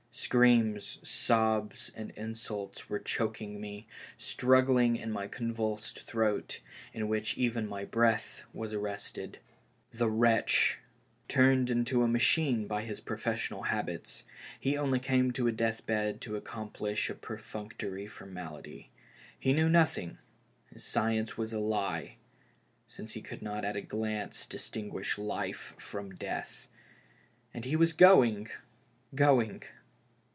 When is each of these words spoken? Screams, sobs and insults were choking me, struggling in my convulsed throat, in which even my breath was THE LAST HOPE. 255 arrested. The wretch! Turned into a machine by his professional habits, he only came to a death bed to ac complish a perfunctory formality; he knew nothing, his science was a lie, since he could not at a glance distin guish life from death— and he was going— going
Screams, 0.13 0.99
sobs 1.03 1.89
and 1.95 2.11
insults 2.11 2.89
were 2.89 2.99
choking 2.99 3.59
me, 3.61 3.87
struggling 4.17 4.95
in 4.97 5.09
my 5.11 5.27
convulsed 5.27 5.99
throat, 6.03 6.59
in 6.93 7.07
which 7.07 7.37
even 7.37 7.65
my 7.67 7.83
breath 7.85 8.43
was 8.53 8.71
THE 8.71 8.77
LAST 8.79 9.15
HOPE. 9.15 9.23
255 9.93 9.99
arrested. 9.99 9.99
The 9.99 10.09
wretch! 10.09 10.79
Turned 11.29 11.69
into 11.69 12.03
a 12.03 12.07
machine 12.09 12.65
by 12.67 12.83
his 12.83 12.99
professional 13.01 13.63
habits, 13.63 14.23
he 14.59 14.77
only 14.77 14.99
came 14.99 15.31
to 15.31 15.47
a 15.47 15.51
death 15.51 15.85
bed 15.85 16.19
to 16.21 16.35
ac 16.37 16.45
complish 16.45 17.09
a 17.09 17.15
perfunctory 17.15 18.05
formality; 18.07 18.89
he 19.39 19.53
knew 19.53 19.69
nothing, 19.69 20.17
his 20.73 20.83
science 20.85 21.37
was 21.37 21.51
a 21.53 21.59
lie, 21.59 22.15
since 22.85 23.13
he 23.13 23.21
could 23.21 23.41
not 23.41 23.63
at 23.65 23.75
a 23.77 23.81
glance 23.81 24.45
distin 24.45 24.91
guish 24.93 25.17
life 25.17 25.73
from 25.77 26.15
death— 26.15 26.67
and 27.53 27.63
he 27.65 27.75
was 27.77 27.91
going— 27.93 28.49
going 29.15 29.63